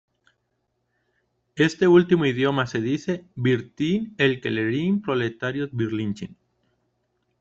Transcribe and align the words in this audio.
En 1.55 1.63
este 1.67 1.87
último 1.87 2.25
idioma, 2.25 2.65
se 2.71 2.81
dice 2.85 3.17
"Бүтүн 3.49 4.01
өлкəлəрин 4.29 4.97
пролетарлары, 5.05 5.71
бирлəшин! 5.83 6.33